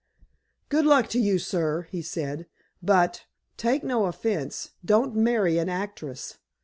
"Good 0.69 0.85
luck 0.87 1.09
to 1.09 1.19
you, 1.19 1.37
sir," 1.37 1.83
he 1.91 2.01
said, 2.01 2.47
"but—take 2.81 3.83
no 3.83 4.05
offense—don't 4.07 5.15
marry 5.15 5.59
an 5.59 5.69
actress. 5.69 6.39